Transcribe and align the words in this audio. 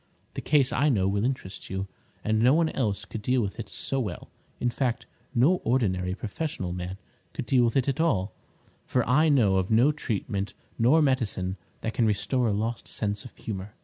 The 0.33 0.41
case 0.41 0.73
I 0.73 0.89
know 0.89 1.07
will 1.07 1.23
interest 1.23 1.69
you, 1.69 1.87
and 2.23 2.39
no 2.39 2.55
one 2.55 2.69
else 2.69 3.05
could 3.05 3.21
deal 3.21 3.39
with 3.41 3.59
it 3.59 3.69
so 3.69 3.99
well. 3.99 4.29
In 4.59 4.71
fact, 4.71 5.05
no 5.35 5.57
ordinary 5.57 6.15
professional 6.15 6.73
man 6.73 6.97
could 7.33 7.45
deal 7.45 7.63
with 7.65 7.77
it 7.77 7.87
at 7.87 8.01
all, 8.01 8.33
for 8.87 9.07
I 9.07 9.29
know 9.29 9.57
of 9.57 9.69
no 9.69 9.91
treatment 9.91 10.55
nor 10.79 11.03
medicine 11.03 11.55
that 11.81 11.93
can 11.93 12.07
restore 12.07 12.47
a 12.47 12.51
lost 12.51 12.87
sense 12.87 13.25
of 13.25 13.37
humour!" 13.37 13.75